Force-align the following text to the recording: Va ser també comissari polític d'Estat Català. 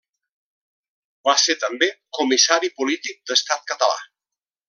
Va 1.29 1.35
ser 1.41 1.55
també 1.65 1.91
comissari 2.19 2.71
polític 2.81 3.21
d'Estat 3.31 3.71
Català. 3.75 4.01